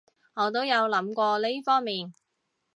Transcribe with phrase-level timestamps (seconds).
[0.33, 2.11] 我都有諗過呢方面